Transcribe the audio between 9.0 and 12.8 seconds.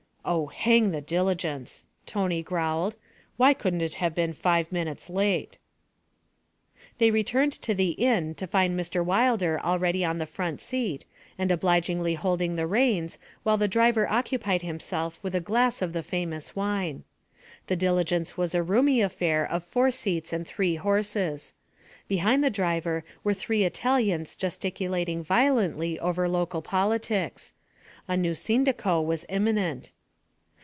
Wilder already on the front seat, and obligingly holding the